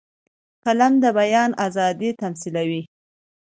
قلم 0.65 0.93
د 1.03 1.05
بیان 1.19 1.51
آزادي 1.65 2.09
تمثیلوي 2.21 2.81